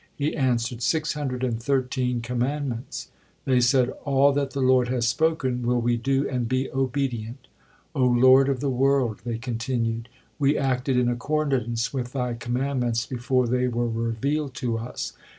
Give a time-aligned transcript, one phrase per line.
[0.15, 3.09] He answered, "Six hundred and thirteen commandments."
[3.45, 7.47] They said: "All that the Lord has spoken will we do and be obedient."
[7.93, 10.09] "O Lord of the world!" they continued,
[10.39, 15.13] "We acted in accordance with Thy commandments before they were revealed to us.